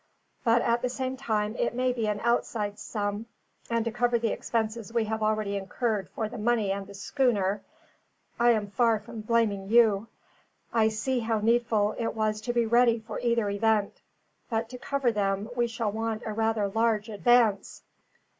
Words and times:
But 0.43 0.63
at 0.63 0.81
the 0.81 0.89
same 0.89 1.15
time 1.15 1.55
it 1.57 1.75
may 1.75 1.93
be 1.93 2.07
an 2.07 2.21
outside 2.21 2.79
sum; 2.79 3.27
and 3.69 3.85
to 3.85 3.91
cover 3.91 4.17
the 4.17 4.31
expenses 4.33 4.91
we 4.91 5.03
have 5.05 5.21
already 5.21 5.55
incurred 5.55 6.09
for 6.09 6.27
the 6.27 6.39
money 6.39 6.71
and 6.71 6.87
the 6.87 6.95
schooner 6.95 7.61
I 8.39 8.49
am 8.49 8.71
far 8.71 8.97
from 8.99 9.21
blaming 9.21 9.69
you; 9.69 10.07
I 10.73 10.87
see 10.87 11.19
how 11.19 11.37
needful 11.37 11.93
it 11.99 12.15
was 12.15 12.41
to 12.41 12.51
be 12.51 12.65
ready 12.65 12.97
for 12.97 13.19
either 13.19 13.47
event 13.51 14.01
but 14.49 14.69
to 14.69 14.79
cover 14.79 15.11
them 15.11 15.51
we 15.55 15.67
shall 15.67 15.91
want 15.91 16.23
a 16.25 16.33
rather 16.33 16.67
large 16.67 17.07
advance." 17.07 17.83